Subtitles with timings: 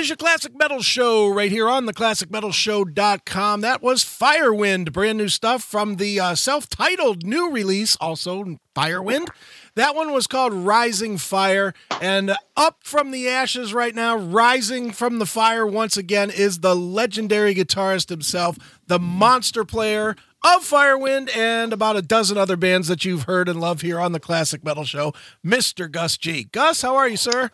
[0.00, 3.60] is your Classic Metal Show right here on the ClassicMetalShow.com.
[3.60, 9.28] That was Firewind, brand new stuff from the uh, self titled new release, also Firewind.
[9.74, 11.74] That one was called Rising Fire.
[12.00, 16.74] And up from the ashes right now, rising from the fire once again, is the
[16.74, 18.56] legendary guitarist himself,
[18.86, 23.60] the monster player of Firewind and about a dozen other bands that you've heard and
[23.60, 25.12] love here on the Classic Metal Show,
[25.44, 25.90] Mr.
[25.90, 26.44] Gus G.
[26.44, 27.50] Gus, how are you, sir?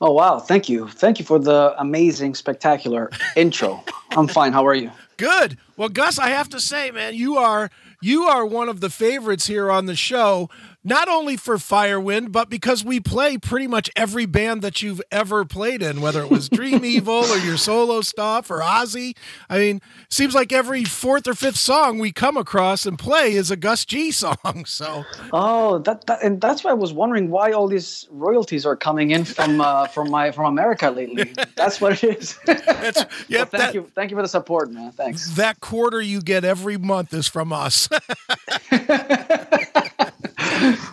[0.00, 0.88] Oh wow, thank you.
[0.88, 3.82] Thank you for the amazing, spectacular intro.
[4.10, 4.52] I'm fine.
[4.52, 4.90] How are you?
[5.16, 5.56] Good.
[5.76, 7.70] Well, Gus, I have to say, man, you are
[8.02, 10.50] you are one of the favorites here on the show
[10.84, 15.46] not only for Firewind, but because we play pretty much every band that you've ever
[15.46, 19.16] played in, whether it was Dream Evil or your solo stuff or Ozzy.
[19.48, 19.80] I mean,
[20.10, 23.84] seems like every fourth or fifth song we come across and play is a Gus
[23.84, 24.34] G song.
[24.66, 28.74] So, oh, that, that and that's why I was wondering why all these royalties are
[28.74, 31.32] coming in from uh, from my from America lately.
[31.56, 32.38] That's what it is.
[32.44, 34.90] That's, yep, well, thank that, you, thank you for the support, man.
[34.92, 35.30] Thanks.
[35.30, 37.88] That quarter you get every month is from us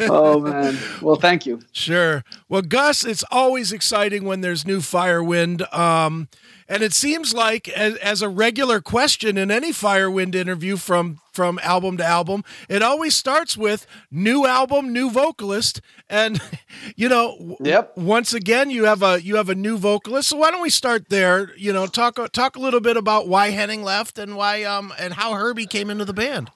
[0.09, 0.77] oh man.
[1.01, 1.61] Well, thank you.
[1.71, 2.23] Sure.
[2.49, 5.71] Well, Gus, it's always exciting when there's new Firewind.
[5.73, 6.27] Um,
[6.67, 11.59] and it seems like as, as, a regular question in any Firewind interview from from
[11.63, 16.41] album to album, it always starts with new album, new vocalist, and
[16.95, 17.97] you know, yep.
[17.97, 20.29] once again, you have a you have a new vocalist.
[20.29, 21.51] So why don't we start there?
[21.57, 25.13] You know, talk talk a little bit about why Henning left and why um and
[25.13, 26.51] how Herbie came into the band.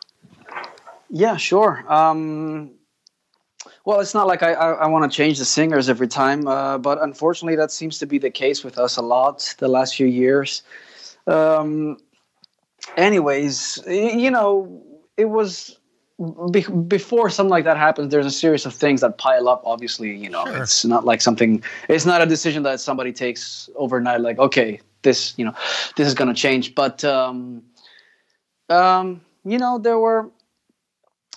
[1.09, 1.83] Yeah, sure.
[1.91, 2.71] Um,
[3.85, 6.77] well, it's not like I, I, I want to change the singers every time, uh,
[6.79, 10.07] but unfortunately, that seems to be the case with us a lot the last few
[10.07, 10.63] years.
[11.27, 11.97] Um,
[12.97, 14.83] anyways, you know,
[15.17, 15.77] it was
[16.51, 18.11] be- before something like that happens.
[18.11, 19.61] There's a series of things that pile up.
[19.65, 20.63] Obviously, you know, sure.
[20.63, 21.63] it's not like something.
[21.87, 24.21] It's not a decision that somebody takes overnight.
[24.21, 25.53] Like, okay, this, you know,
[25.95, 26.73] this is going to change.
[26.73, 27.63] But, um,
[28.69, 30.31] um, you know, there were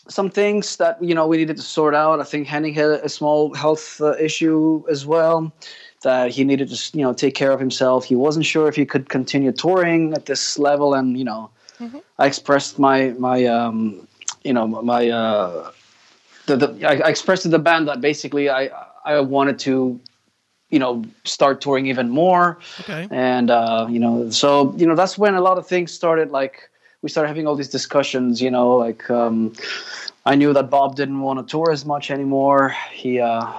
[0.09, 2.21] some things that you know we needed to sort out.
[2.21, 5.53] I think Henning had a small health uh, issue as well
[6.03, 8.05] that he needed to you know take care of himself.
[8.05, 11.99] He wasn't sure if he could continue touring at this level, and you know, mm-hmm.
[12.19, 14.07] I expressed my my um,
[14.45, 15.71] you know my uh,
[16.47, 18.71] the, the I, I expressed to the band that basically I
[19.05, 20.01] I wanted to
[20.71, 25.17] you know start touring even more okay and uh, you know so you know that's
[25.17, 26.71] when a lot of things started like
[27.03, 28.43] we started having all these discussions.
[28.43, 29.53] You know, like um,
[30.29, 32.77] I knew that Bob didn't want to tour as much anymore.
[32.93, 33.51] He uh,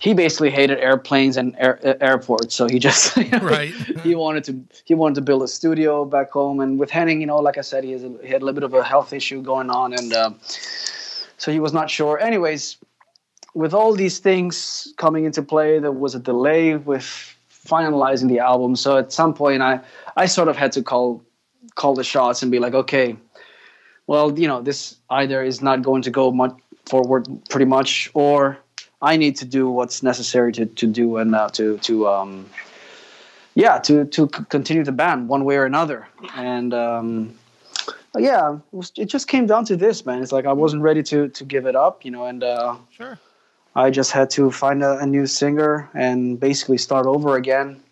[0.00, 3.72] he basically hated airplanes and air, airports, so he just you know, right.
[4.02, 6.58] he wanted to he wanted to build a studio back home.
[6.58, 8.60] And with Henning, you know, like I said, he, has a, he had a little
[8.60, 12.18] bit of a health issue going on, and uh, so he was not sure.
[12.18, 12.76] Anyways,
[13.54, 17.06] with all these things coming into play, there was a delay with
[17.48, 18.74] finalizing the album.
[18.74, 19.78] So at some point, I
[20.16, 21.22] I sort of had to call
[21.76, 23.16] call the shots and be like, okay,
[24.06, 26.54] well, you know, this either is not going to go much
[26.86, 28.58] forward pretty much, or
[29.02, 32.46] I need to do what's necessary to, to do and uh, to to um,
[33.54, 36.06] yeah to to continue the band one way or another.
[36.34, 37.34] And um,
[38.16, 40.22] yeah, it, was, it, just came down to this, man.
[40.22, 43.18] It's like I wasn't ready to to give it up, you know, and uh, sure.
[43.74, 47.82] I just had to find a, a new singer and basically start over again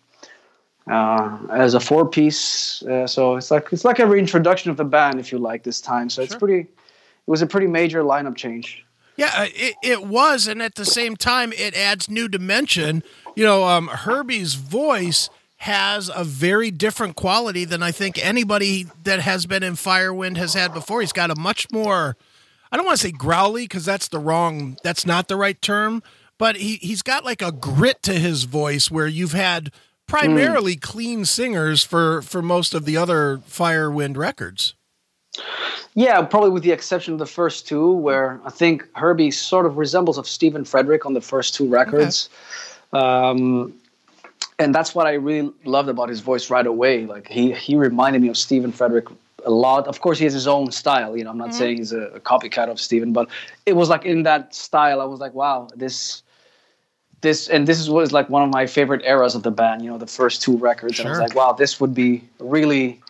[0.89, 2.83] uh, as a four piece.
[2.83, 5.81] Uh, so it's like it's like a reintroduction of the band, if you like, this
[5.81, 6.09] time.
[6.09, 6.23] So sure.
[6.25, 6.59] it's pretty.
[6.59, 8.85] It was a pretty major lineup change.
[9.17, 13.01] Yeah, uh, it, it was, and at the same time, it adds new dimension.
[13.35, 19.21] You know, um, Herbie's voice has a very different quality than I think anybody that
[19.21, 21.01] has been in Firewind has had before.
[21.01, 22.17] He's got a much more.
[22.71, 24.77] I don't want to say growly because that's the wrong.
[24.83, 26.03] That's not the right term.
[26.37, 29.71] But he he's got like a grit to his voice where you've had
[30.07, 30.81] primarily mm.
[30.81, 34.73] clean singers for for most of the other Firewind records.
[35.93, 39.77] Yeah, probably with the exception of the first two, where I think Herbie sort of
[39.77, 42.29] resembles of Stephen Fredrick on the first two records.
[42.93, 43.05] Okay.
[43.05, 43.73] Um,
[44.59, 47.05] and that's what I really loved about his voice right away.
[47.05, 49.11] Like he he reminded me of Stephen Fredrick
[49.45, 49.87] a lot.
[49.87, 51.15] Of course, he has his own style.
[51.15, 51.57] You know, I'm not mm-hmm.
[51.57, 53.29] saying he's a, a, copycat of Stephen, but
[53.65, 55.01] it was like in that style.
[55.01, 56.23] I was like, wow, this
[57.25, 59.83] this and this was like one of my favorite eras of the band.
[59.83, 61.05] You know, the first two records, sure.
[61.05, 63.01] and I was like, wow, this would be really,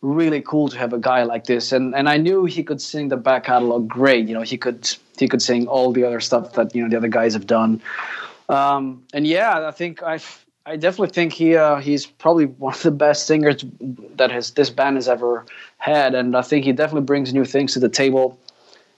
[0.00, 1.72] really cool to have a guy like this.
[1.72, 4.28] And and I knew he could sing the back catalog great.
[4.28, 4.88] You know, he could
[5.18, 7.82] he could sing all the other stuff that you know the other guys have done.
[8.48, 10.20] Um, and yeah, I think I
[10.64, 13.64] I definitely think he uh, he's probably one of the best singers
[14.16, 15.44] that has this band has ever
[15.78, 18.38] had, and I think he definitely brings new things to the table.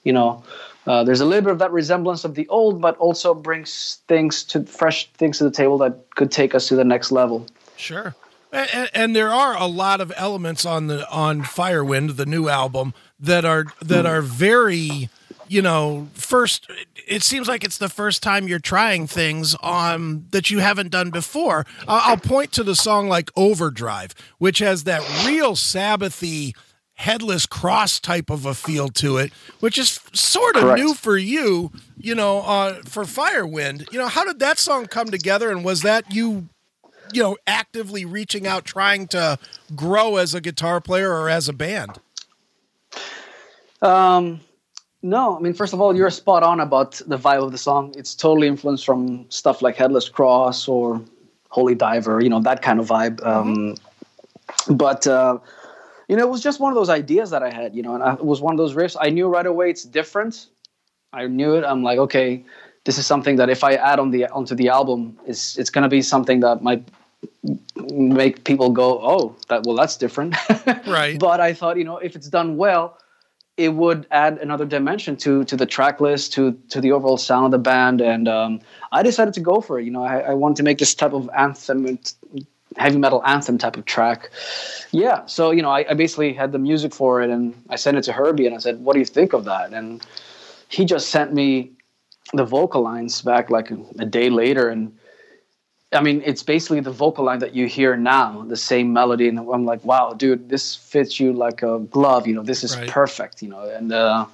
[0.05, 0.45] You know,
[0.87, 4.43] Uh, there's a little bit of that resemblance of the old, but also brings things
[4.44, 7.47] to fresh things to the table that could take us to the next level.
[7.77, 8.15] Sure.
[8.53, 12.94] And, and, there are a lot of elements on the on Firewind, the new album,
[13.21, 15.09] that are that are very,
[15.47, 16.69] you know, first.
[17.06, 21.11] It seems like it's the first time you're trying things on that you haven't done
[21.11, 21.65] before.
[21.87, 26.55] I'll point to the song like "Overdrive," which has that real Sabbathy
[27.00, 30.81] headless cross type of a feel to it, which is sort of Correct.
[30.81, 33.91] new for you, you know, uh, for Firewind.
[33.91, 36.49] You know, how did that song come together, and was that you
[37.12, 39.38] you know, actively reaching out, trying to
[39.75, 41.99] grow as a guitar player or as a band?
[43.82, 44.41] Um,
[45.02, 47.94] no, I mean, first of all, you're spot on about the vibe of the song.
[47.97, 51.02] It's totally influenced from stuff like Headless Cross or
[51.49, 53.25] Holy Diver, you know, that kind of vibe.
[53.26, 54.75] Um, mm-hmm.
[54.76, 55.38] But, uh,
[56.11, 58.03] you know, it was just one of those ideas that I had, you know, and
[58.03, 58.97] I, it was one of those riffs.
[59.01, 60.49] I knew right away it's different.
[61.12, 61.65] I knew it.
[61.65, 62.45] I'm like, okay,
[62.85, 65.85] this is something that if I add on the onto the album, it's it's going
[65.85, 66.83] to be something that might
[67.77, 70.35] make people go, "Oh, that well, that's different."
[70.89, 71.17] right.
[71.17, 72.99] But I thought, you know, if it's done well,
[73.57, 77.45] it would add another dimension to to the track list, to to the overall sound
[77.45, 78.61] of the band, and um,
[78.91, 79.85] I decided to go for it.
[79.85, 81.87] You know, I, I wanted to make this type of anthem,
[82.76, 84.31] heavy metal anthem type of track.
[84.93, 85.26] Yeah.
[85.26, 88.02] So you know, I, I basically had the music for it, and I sent it
[88.05, 90.05] to Herbie, and I said, "What do you think of that?" And
[90.69, 91.72] he just sent me
[92.32, 94.93] the vocal lines back like a, a day later, and
[95.93, 99.38] I mean, it's basically the vocal line that you hear now, the same melody, and
[99.38, 102.28] I'm like, wow, dude, this fits you like a glove.
[102.28, 102.88] You know, this is right.
[102.88, 103.43] perfect.
[103.43, 104.26] You know, and uh,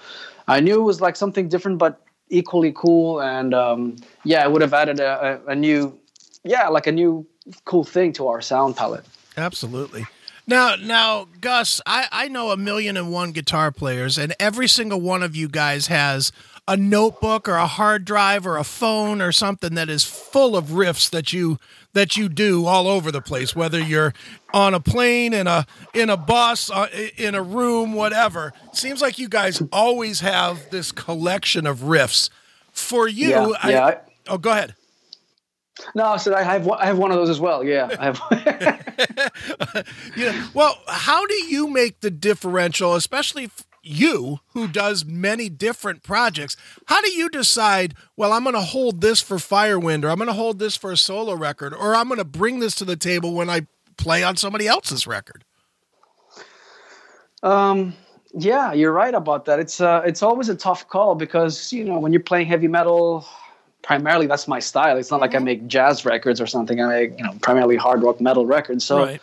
[0.49, 3.23] I knew it was like something different, but equally cool.
[3.23, 5.99] And um, yeah, it would have added a, a, a new,
[6.47, 7.27] yeah, like a new
[7.65, 9.05] cool thing to our sound palette.
[9.37, 10.07] Absolutely.
[10.47, 15.01] Now, now, Gus, I, I know a million and one guitar players, and every single
[15.01, 16.31] one of you guys has
[16.69, 20.67] a notebook or a hard drive or a phone or something that is full of
[20.67, 21.59] riffs that you
[21.93, 24.13] that you do all over the place whether you're
[24.53, 25.65] on a plane in a
[25.95, 30.91] in a bus uh, in a room whatever seems like you guys always have this
[30.91, 32.31] collection of riffs
[32.73, 33.99] for you yeah, I, yeah.
[34.29, 34.75] oh go ahead
[35.95, 37.63] no, I said I have I have one of those as well.
[37.63, 39.85] Yeah, I have.
[40.17, 40.49] yeah.
[40.55, 43.51] Well, how do you make the differential, especially
[43.83, 46.57] you who does many different projects
[46.87, 50.27] how do you decide well i'm going to hold this for firewind or i'm going
[50.27, 52.97] to hold this for a solo record or i'm going to bring this to the
[52.97, 53.65] table when i
[53.97, 55.45] play on somebody else's record
[57.45, 57.95] um
[58.35, 62.01] yeah you're right about that it's uh it's always a tough call because you know
[62.01, 63.25] when you're playing heavy metal
[63.87, 65.45] primarily that's my style it's not like i mm-hmm.
[65.45, 68.99] make jazz records or something i make you know primarily hard rock metal records so
[68.99, 69.23] right.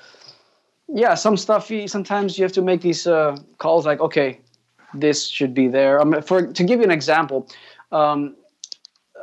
[0.88, 4.40] yeah some stuff sometimes you have to make these uh, calls like okay
[4.94, 6.00] this should be there.
[6.00, 7.48] Um, for to give you an example,
[7.92, 8.36] um,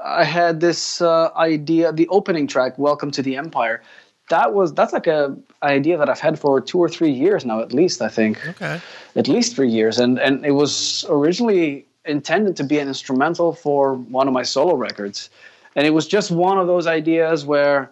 [0.05, 3.83] I had this uh, idea, the opening track, "Welcome to the Empire."
[4.29, 7.61] That was that's like a idea that I've had for two or three years now,
[7.61, 8.03] at least.
[8.03, 8.47] I think.
[8.47, 8.81] Okay.
[9.17, 13.95] At least three years, and and it was originally intended to be an instrumental for
[13.95, 15.31] one of my solo records,
[15.77, 17.91] and it was just one of those ideas where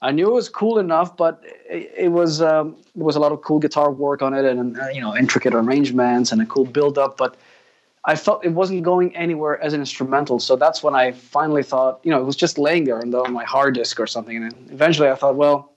[0.00, 3.32] I knew it was cool enough, but it, it was um, there was a lot
[3.32, 6.64] of cool guitar work on it, and uh, you know intricate arrangements and a cool
[6.64, 7.16] build up.
[7.16, 7.36] But
[8.04, 12.00] I felt it wasn't going anywhere as an instrumental, so that's when I finally thought,
[12.04, 14.36] you know, it was just laying there on, my hard disk or something.
[14.36, 15.72] And eventually, I thought, well,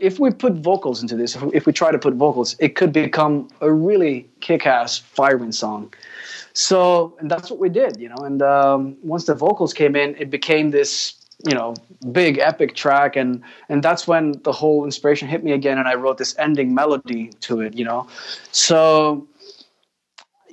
[0.00, 3.48] if we put vocals into this, if we, try to put vocals, it could become
[3.60, 5.92] a really kick-ass Firewind song.
[6.52, 8.24] So, and that's what we did, you know.
[8.24, 11.14] And um, once the vocals came in, it became this
[11.46, 11.72] you know
[12.10, 15.94] big epic track and and that's when the whole inspiration hit me again and i
[15.94, 18.08] wrote this ending melody to it you know
[18.50, 19.24] so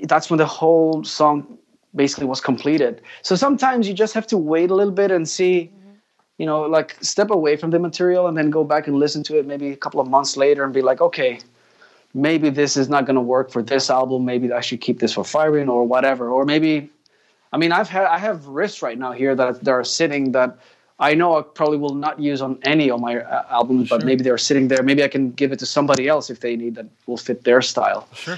[0.04, 1.58] that's when the whole song
[1.96, 5.72] basically was completed so sometimes you just have to wait a little bit and see
[6.38, 9.38] you know like step away from the material and then go back and listen to
[9.38, 11.40] it maybe a couple of months later and be like okay
[12.14, 15.14] maybe this is not going to work for this album maybe i should keep this
[15.14, 16.90] for Firewind or whatever or maybe
[17.56, 20.58] I mean, I've had I have riffs right now here that, that are sitting that
[21.00, 23.98] I know I probably will not use on any of my uh, albums, sure.
[23.98, 24.84] but maybe they're sitting there.
[24.84, 27.62] Maybe I can give it to somebody else if they need that will fit their
[27.62, 28.10] style.
[28.14, 28.38] Sure.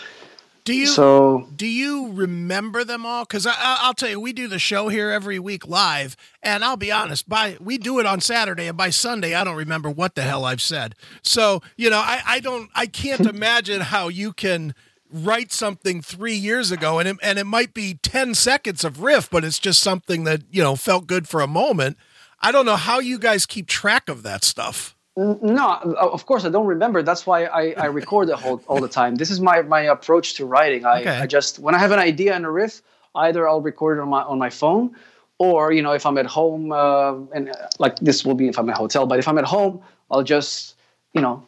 [0.68, 3.24] Do you so do you remember them all?
[3.24, 6.92] Because I'll tell you, we do the show here every week live, and I'll be
[6.92, 7.30] honest.
[7.30, 10.44] By we do it on Saturday, and by Sunday, I don't remember what the hell
[10.44, 10.96] I've said.
[11.22, 14.76] So you know, I, I don't, I can't imagine how you can
[15.10, 19.30] write something three years ago, and it, and it might be ten seconds of riff,
[19.30, 21.96] but it's just something that you know felt good for a moment
[22.40, 24.96] I don't know how you guys keep track of that stuff.
[25.18, 27.02] No, of course I don't remember.
[27.02, 29.16] That's why I, I record it all, all the time.
[29.16, 30.86] This is my, my approach to writing.
[30.86, 31.10] I, okay.
[31.10, 32.84] I just when I have an idea and a riff,
[33.16, 34.96] either I'll record it on my on my phone,
[35.40, 38.60] or you know if I'm at home uh, and uh, like this will be if
[38.60, 39.82] I'm at a hotel, but if I'm at home,
[40.12, 40.76] I'll just
[41.14, 41.44] you know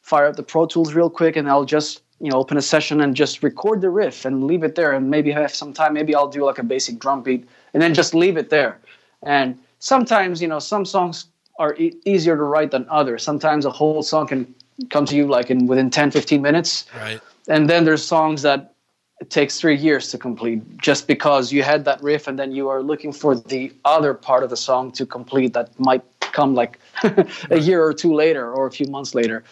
[0.00, 3.00] fire up the Pro Tools real quick and I'll just you know open a session
[3.00, 6.14] and just record the riff and leave it there and maybe have some time maybe
[6.14, 8.78] I'll do like a basic drum beat and then just leave it there
[9.24, 11.26] and sometimes you know some songs
[11.58, 13.22] are e- easier to write than others.
[13.22, 14.54] Sometimes a whole song can
[14.90, 16.86] come to you like in within 10 15 minutes.
[16.96, 17.20] Right.
[17.48, 18.74] And then there's songs that
[19.20, 22.68] it takes three years to complete just because you had that riff and then you
[22.68, 26.78] are looking for the other part of the song to complete that might come like
[27.50, 29.42] a year or two later or a few months later.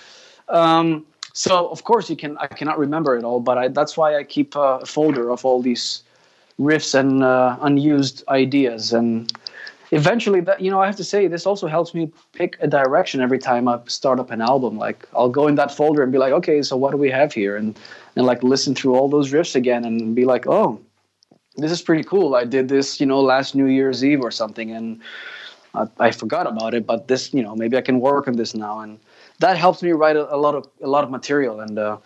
[0.49, 1.05] Um,
[1.37, 4.25] so of course you can i cannot remember it all but I, that's why i
[4.25, 6.03] keep a folder of all these
[6.59, 9.31] riffs and uh, unused ideas and
[9.93, 13.21] eventually that you know i have to say this also helps me pick a direction
[13.21, 14.79] every time i start up an album.
[14.79, 17.33] Like i'll go in that folder and be like okay so what do we have
[17.33, 17.57] here?
[17.57, 17.79] And
[18.17, 20.81] and like listen through all those riffs again and be like oh
[21.59, 22.35] this is pretty cool.
[22.35, 25.01] I did this you know last new year's eve or something and
[25.75, 28.55] I, I forgot about it but this you know maybe i can work on this
[28.55, 28.81] now.
[28.81, 28.99] And
[29.39, 31.99] that helps me write a, a lot of a lot of material and uh,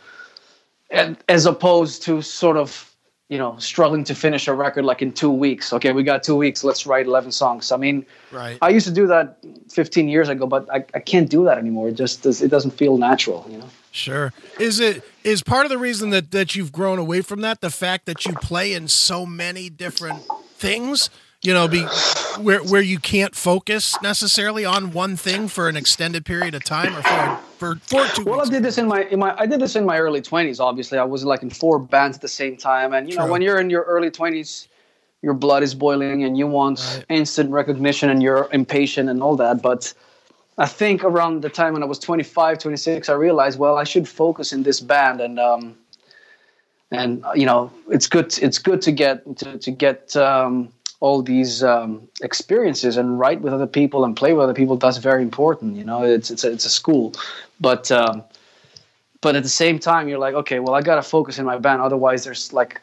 [0.90, 2.89] and as opposed to sort of
[3.30, 5.72] you know struggling to finish a record like in two weeks.
[5.72, 6.62] Okay we got two weeks.
[6.62, 7.72] Let's write 11 songs.
[7.72, 8.58] I mean right.
[8.60, 9.38] I used to do that
[9.70, 11.88] 15 years ago but i, I can't do that anymore.
[11.88, 13.70] It just does, it doesn't feel natural you know?
[13.92, 14.32] Sure.
[14.58, 17.70] Is it is part of the reason that that you've grown away from that the
[17.70, 20.22] fact that you play in so many different
[20.56, 21.08] things?
[21.42, 21.80] You know, be
[22.42, 26.94] where where you can't focus necessarily on one thing for an extended period of time
[26.96, 28.24] or for for for two.
[28.24, 28.48] well weeks.
[28.48, 30.98] i did this in my in my i did this in my early 20s obviously
[30.98, 33.58] i was like in four bands at the same time and you know when you're
[33.58, 34.68] in your early 20s
[35.22, 37.04] your blood is boiling and you want Right.
[37.08, 39.92] instant recognition and you're impatient and all that but
[40.58, 44.06] i think around the time when i was 25 26 i realized well i should
[44.06, 45.76] focus in this band and um
[46.90, 51.22] and uh, you know it's good it's good to get to, to get um all
[51.22, 55.22] these um, experiences and write with other people and play with other people that's very
[55.22, 57.12] important you know it's it's a, it's a school.
[57.58, 58.22] But um
[59.22, 61.82] but at the same time you're like okay well i gotta focus in my band
[61.82, 62.80] otherwise there's like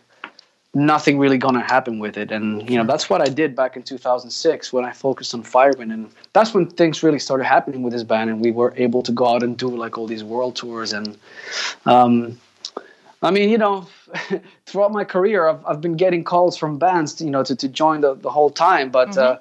[0.73, 2.31] nothing really gonna happen with it.
[2.31, 5.93] And you know that's what i did back in 2006 when i focused on firewind.
[5.93, 9.11] And that's when things really started happening with this band and we were able to
[9.11, 10.93] go out and do like all these world tours.
[10.93, 11.17] And
[11.85, 12.39] um
[13.23, 13.87] I mean, you know,
[14.65, 18.01] throughout my career, I've, I've been getting calls from bands, you know, to, to join
[18.01, 18.89] the, the whole time.
[18.89, 19.39] But uh,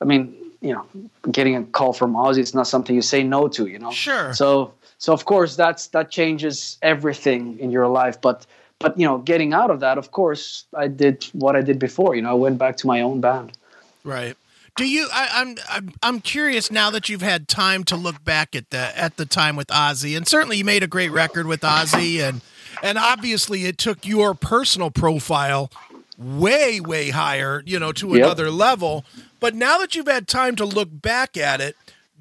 [0.00, 0.86] I mean, you know,
[1.30, 3.90] getting a call from Ozzy is not something you say no to, you know.
[3.90, 4.32] Sure.
[4.34, 8.20] So, so of course, that's that changes everything in your life.
[8.20, 8.46] But,
[8.78, 12.14] but you know, getting out of that, of course, I did what I did before.
[12.14, 13.56] You know, I went back to my own band.
[14.04, 14.36] Right.
[14.76, 15.08] Do you?
[15.10, 18.98] I, I'm I'm I'm curious now that you've had time to look back at the
[18.98, 22.42] at the time with Ozzy, and certainly you made a great record with Ozzy, and
[22.82, 25.70] and obviously it took your personal profile
[26.18, 28.24] way way higher, you know, to Yep.
[28.24, 29.04] another level.
[29.40, 31.76] But now that you've had time to look back at it,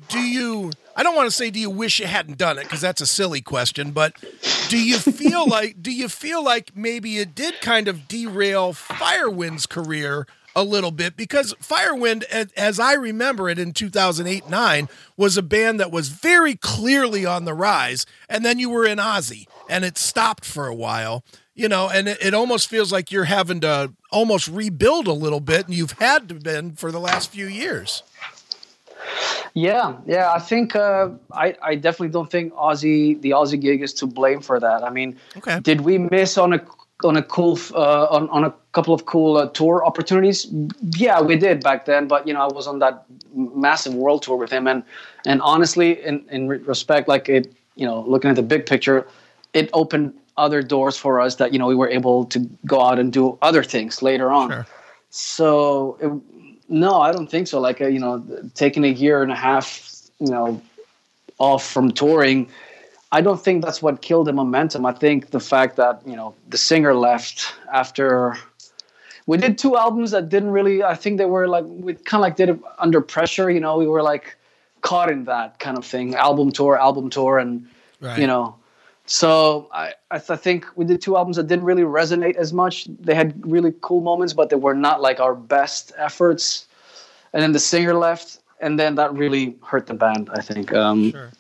[0.10, 0.72] do you?
[0.96, 3.06] I don't want to say do you wish you hadn't done it because that's a
[3.06, 4.14] silly question, but
[4.68, 9.66] do you feel like do you feel like maybe it did kind of derail Firewind's
[9.66, 12.24] career a little bit because Firewind,
[12.56, 17.46] as I remember it in 2008 9, was a band that was very clearly on
[17.46, 18.06] the rise.
[18.30, 22.08] And then you were in Ozzy and it stopped for a while, you know, and
[22.08, 25.66] it, it almost feels like you're having to almost rebuild a little bit.
[25.66, 28.04] And you've had to been for the last few years.
[29.54, 30.32] Yeah, yeah.
[30.34, 34.42] I think uh, I, I definitely don't think Ozzy the Ozzy gig is to blame
[34.42, 34.84] for that.
[34.84, 35.60] I mean, Okay.
[35.62, 36.60] did we miss on a
[37.04, 40.48] on a cool uh, on on a couple of cool uh, tour opportunities?
[40.96, 42.08] Yeah, we did back then.
[42.08, 44.84] But you know, I was on that massive world tour with him, and
[45.26, 49.06] and honestly, in in respect, like it, you know, looking at the big picture,
[49.54, 53.00] it opened other doors for us that you know we were able to go out
[53.00, 54.50] and do other things later on.
[54.50, 54.68] Sure.
[55.10, 56.12] So it,
[56.70, 57.60] no, I don't think so.
[57.60, 58.24] Like uh, you know,
[58.54, 60.62] taking a year and a half, you know,
[61.40, 62.50] off from touring,
[63.18, 64.86] I don't think that's what killed the momentum.
[64.86, 68.36] I think the fact that you know the singer left after
[69.26, 70.84] we did two albums that didn't really.
[70.84, 73.50] I think they were like we kind of like did it under pressure.
[73.50, 74.36] You know, we were like
[74.82, 76.14] caught in that kind of thing.
[76.16, 77.52] Album tour, album tour, and
[78.02, 78.20] Right.
[78.20, 78.56] you know.
[79.06, 82.52] So I, I, th- I think we did two albums that didn't really resonate as
[82.52, 82.86] much.
[83.08, 86.68] They had really cool moments, but they were not like our best efforts.
[87.32, 90.30] And then the singer left, and then that really hurt the band.
[90.34, 90.74] I think.
[90.74, 91.32] Um, Sure.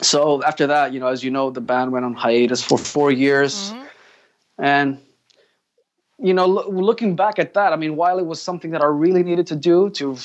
[0.00, 3.10] So after that, you know, as you know, the band went on hiatus for four
[3.10, 3.72] years,
[4.58, 4.98] and
[6.18, 8.86] you know, lo- looking back at that, I mean, while it was something that I
[8.86, 10.16] really needed to do to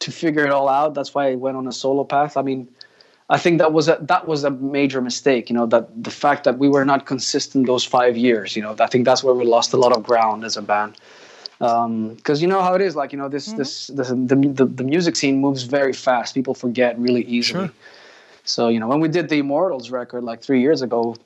[0.00, 2.36] to figure it all out, that's why I went on a solo path.
[2.36, 2.68] I mean,
[3.30, 5.48] I think that was a that was a major mistake.
[5.48, 8.56] You know, that the fact that we were not consistent those five years.
[8.56, 10.96] You know, I think that's where we lost a lot of ground as a band.
[11.58, 12.96] because um, you know how it is.
[12.96, 13.58] Like you know, this mm-hmm.
[13.58, 16.34] this, this the, the, the music scene moves very fast.
[16.34, 17.68] People forget really easily.
[17.68, 17.74] Sure.
[18.44, 21.16] So you know, when we did the Immortals record like three years ago,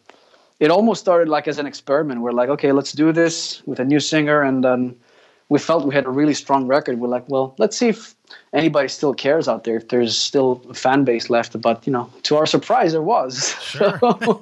[0.60, 2.20] it almost started like as an experiment.
[2.20, 4.96] We're like, okay, let's do this with a new singer, and then
[5.48, 7.00] we felt we had a really strong record.
[7.00, 8.14] We're like, well, let's see if
[8.52, 11.60] anybody still cares out there, if there's still a fan base left.
[11.60, 13.54] But you know, to our surprise, there was.
[13.62, 13.98] Sure.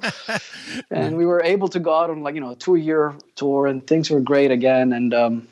[0.91, 3.85] and we were able to go out on like you know a two-year tour, and
[3.85, 4.93] things were great again.
[4.93, 5.47] And um,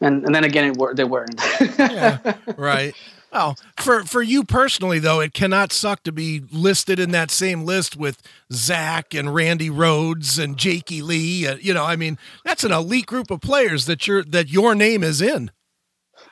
[0.00, 1.40] and and then again, it, were, they weren't.
[1.78, 2.94] yeah, right.
[3.32, 7.64] Well, for for you personally though, it cannot suck to be listed in that same
[7.64, 8.22] list with
[8.52, 11.46] Zakk and Randy Rhoads and Jakey Lee.
[11.46, 14.74] Uh, you know, I mean, that's an elite group of players that your that your
[14.74, 15.50] name is in.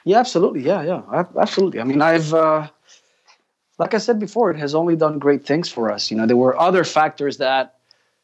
[0.05, 0.63] Yeah, absolutely.
[0.63, 1.81] Yeah, yeah, absolutely.
[1.81, 2.69] I mean, I've uh,
[3.79, 6.11] like I said before, it has only done great things for us.
[6.11, 7.77] You know, there were other factors that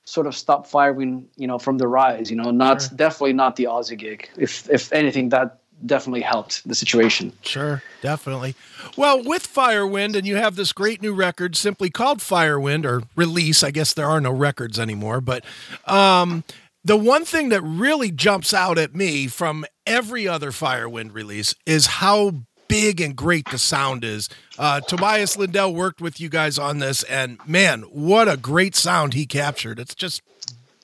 [0.04, 2.30] sort of stopped Firewind, you know, from the rise.
[2.30, 2.90] You know, not sure.
[2.96, 4.28] definitely not the Ozzy gig.
[4.36, 7.32] If if anything, that definitely helped the situation.
[7.42, 8.54] Sure, definitely.
[8.96, 13.62] Well, with Firewind, and you have this great new record simply called Firewind or release.
[13.62, 15.44] I guess there are no records anymore, but
[15.86, 16.44] um,
[16.84, 21.86] the one thing that really jumps out at me from every other Firewind release is
[21.86, 22.32] how
[22.68, 24.28] big and great the sound is.
[24.58, 29.14] Uh, Tobias Lindell worked with you guys on this, and man, what a great sound
[29.14, 29.78] he captured!
[29.78, 30.22] It's just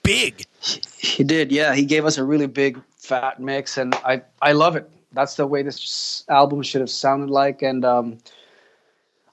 [0.03, 0.47] big.
[0.99, 1.75] He did, yeah.
[1.75, 2.81] He gave us a really big
[3.11, 4.89] fat mix, and I I love it.
[5.13, 8.19] That's the way this album should have sounded like, and um,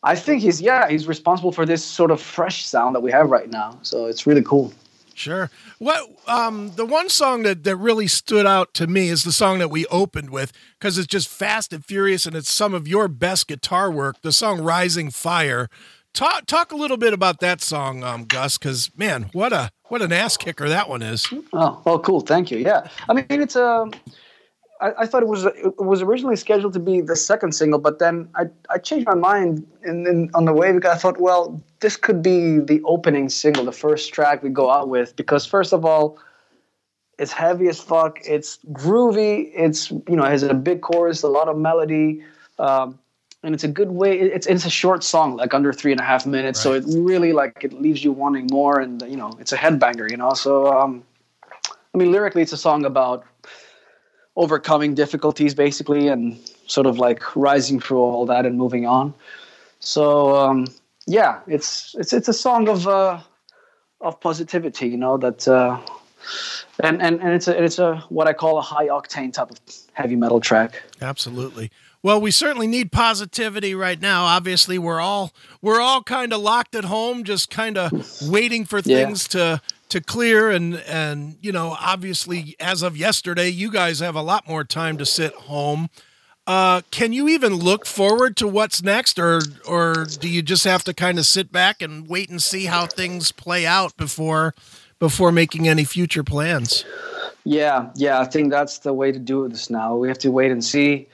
[0.04, 3.30] I think he's yeah he's responsible for this sort of fresh sound that we have
[3.30, 3.78] right now.
[3.84, 4.74] So it's really cool.
[5.14, 5.50] Sure.
[5.78, 9.60] What um the one song that that really stood out to me is the song
[9.60, 13.08] that we opened with because it's just fast and furious and it's some of your
[13.08, 14.22] best guitar work.
[14.22, 15.70] The song "Rising Fire."
[16.18, 20.02] Talk talk a little bit about that song, um, Gus, because man, what a what
[20.02, 21.28] an ass kicker that one is.
[21.54, 22.22] Oh, oh, cool.
[22.22, 22.58] Thank you.
[22.58, 23.56] Yeah, I mean it's.
[23.56, 23.94] Um,
[24.82, 28.30] I, thought it was it was originally scheduled to be the second single, but then
[28.34, 31.96] I, I changed my mind in, in, on the way because I thought, well, this
[31.96, 35.86] could be the opening single, the first track we go out with, because first of
[35.86, 36.20] all,
[37.20, 41.28] it's heavy as fuck, it's groovy, it's you know it has a big chorus, a
[41.28, 42.24] lot of melody.
[42.58, 42.98] Um,
[43.48, 44.20] and it's a good way.
[44.20, 46.64] It's it's a short song, like under three and a half minutes, right.
[46.64, 50.12] so it really like it leaves you wanting more, and you know it's a headbanger,
[50.12, 50.34] you know.
[50.34, 51.02] So um,
[51.94, 53.24] I mean, lyrically, it's a song about
[54.36, 59.14] overcoming difficulties, basically, and sort of like rising through all that and moving on.
[59.80, 60.68] So um,
[61.06, 63.22] yeah, it's it's it's a song of uh,
[64.02, 65.48] of positivity, you know that.
[65.48, 65.80] Uh,
[66.84, 69.58] and, and and it's a it's a what I call a high octane type of
[69.94, 70.84] heavy metal track.
[71.02, 71.72] Absolutely.
[72.04, 74.26] Well, we certainly need positivity right now.
[74.26, 77.92] Obviously, we're all we're all kind of locked at home, just kind of
[78.30, 79.40] waiting for things yeah.
[79.40, 84.22] to to clear and and you know, obviously as of yesterday, you guys have a
[84.22, 85.90] lot more time to sit home.
[86.46, 90.84] Uh, can you even look forward to what's next, or or do you just have
[90.86, 94.56] to kind of sit back and wait and see how things play out before
[95.00, 96.86] before making any future plans?
[97.44, 99.96] Yeah, yeah, I think that's the way to do this now.
[99.96, 101.08] We have to wait and see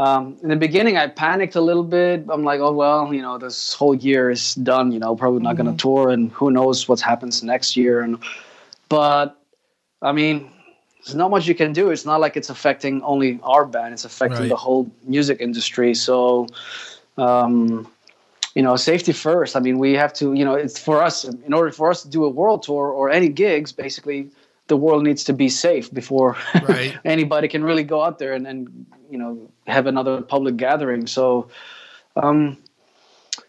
[0.00, 2.24] um, in the beginning, I panicked a little bit.
[2.30, 4.92] I'm like, oh well, you know, this whole year is done.
[4.92, 5.64] You know, probably not mm-hmm.
[5.64, 8.00] going to tour, and who knows what happens next year.
[8.00, 8.16] And
[8.88, 9.38] but
[10.00, 10.50] I mean,
[11.04, 11.90] there's not much you can do.
[11.90, 14.48] It's not like it's affecting only our band; it's affecting right.
[14.48, 15.94] the whole music industry.
[15.94, 16.46] So,
[17.18, 17.86] um,
[18.54, 19.54] you know, safety first.
[19.54, 20.32] I mean, we have to.
[20.32, 21.24] You know, it's for us.
[21.24, 24.30] In order for us to do a world tour or any gigs, basically,
[24.70, 26.96] the world needs to be safe before right.
[27.04, 31.06] anybody can really go out there and, and you know have another public gathering.
[31.06, 31.48] So,
[32.16, 32.56] um,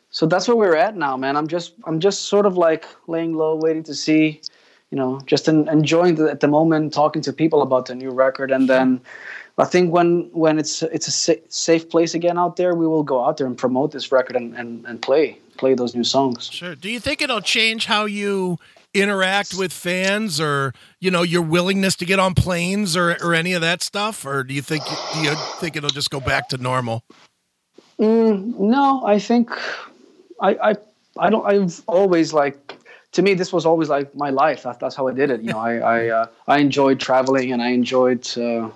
[0.10, 1.38] so that's where we're at now, man.
[1.38, 4.42] I'm just I'm just sort of like laying low, waiting to see,
[4.90, 8.12] you know, just in, enjoying the, at the moment, talking to people about the new
[8.12, 9.00] record, and then.
[9.58, 13.04] I think when when it's it's a sa- safe place again out there, we will
[13.04, 16.50] go out there and promote this record and, and, and play play those new songs.
[16.52, 16.74] Sure.
[16.74, 18.58] Do you think it'll change how you
[18.94, 23.54] interact with fans or you know your willingness to get on planes or, or any
[23.54, 24.26] of that stuff?
[24.26, 27.04] Or do you think do you think it'll just go back to normal?
[28.02, 29.52] Mm, no i think
[30.42, 30.76] I, I
[31.20, 32.76] i don't i've always like
[33.12, 34.64] to me this was always like my life.
[34.64, 35.42] That, that's how i did it.
[35.42, 38.70] You know i i, uh, I enjoyed traveling and i enjoyed uh,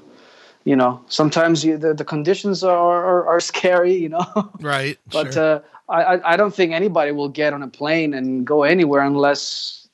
[0.64, 4.52] you know sometimes you, the, the conditions are, are, are scary you know?
[4.62, 5.56] Right but sure.
[5.56, 9.85] uh, I, I don't think anybody will get on a plane and go anywhere unless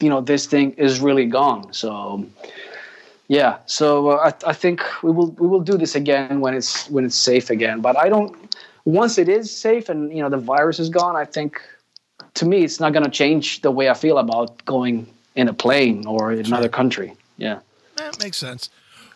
[0.00, 1.72] you know this thing is really gone.
[1.72, 2.26] So
[3.28, 6.88] yeah, so uh, I, I think we will we will do this again when it's
[6.90, 7.80] when it's safe again.
[7.80, 8.36] But I don't
[8.84, 11.16] once it is safe and you know the virus is gone.
[11.16, 11.60] I think
[12.34, 15.54] to me it's not going to change the way I feel about going in a
[15.54, 17.14] plane or in another country.
[17.38, 17.60] Yeah,
[17.96, 18.70] that makes sense.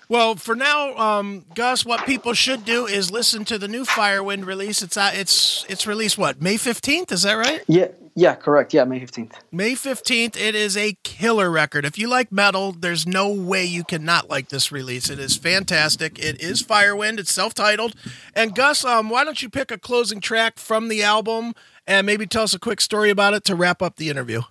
[0.09, 4.47] Well, for now, um, Gus, what people should do is listen to the new Firewind
[4.47, 4.83] release.
[4.83, 7.13] It's uh, it's it's released what May fifteenth.
[7.13, 7.63] Is that right?
[7.67, 7.89] Yeah,
[8.19, 8.75] yeah, correct.
[8.75, 9.39] Yeah, May fifteenth.
[9.53, 10.37] May fifteenth.
[10.37, 11.85] It is a killer record.
[11.85, 15.09] If you like metal, there's no way you cannot like this release.
[15.09, 16.19] It is fantastic.
[16.19, 17.19] It is Firewind.
[17.19, 17.95] It's self-titled.
[18.35, 21.55] And Gus, um, why don't you pick a closing track from the album
[21.87, 24.43] and maybe tell us a quick story about it to wrap up the interview?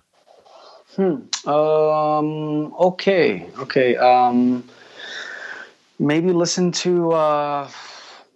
[0.96, 1.48] Hmm.
[1.48, 2.74] Um.
[2.74, 3.50] Okay.
[3.58, 3.96] Okay.
[3.96, 4.64] Um
[5.98, 7.70] maybe listen to uh,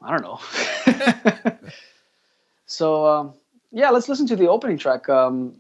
[0.03, 0.41] I don't know.
[2.67, 3.35] so um,
[3.73, 5.09] yeah, let's listen to the opening track.
[5.09, 5.55] Um,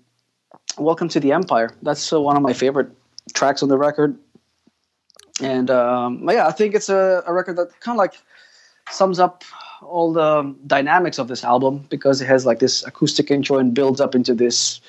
[0.78, 1.74] Welcome to the Empire.
[1.82, 2.90] That's uh, one of my favorite
[3.34, 4.16] tracks on the record.
[5.40, 8.14] And um, yeah, I think it's a, a record that kind of like
[8.90, 9.44] sums up
[9.82, 14.00] all the dynamics of this album because it has like this acoustic intro and builds
[14.00, 14.80] up into this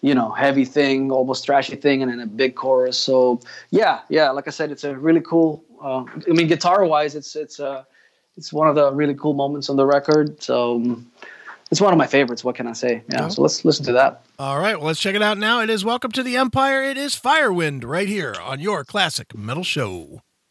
[0.00, 4.30] you know heavy thing almost thrashy thing and then a big chorus so yeah yeah
[4.30, 7.84] like i said it's a really cool uh, I mean, guitar wise, it's it's uh,
[8.36, 10.42] it's one of the really cool moments on the record.
[10.42, 11.10] So um,
[11.70, 12.44] it's one of my favorites.
[12.44, 13.02] What can I say?
[13.10, 13.28] Yeah.
[13.28, 14.24] So let's listen to that.
[14.38, 14.76] All right.
[14.76, 15.60] Well, let's check it out now.
[15.60, 16.82] It is Welcome to the Empire.
[16.82, 20.20] It is Firewind right here on your classic metal show.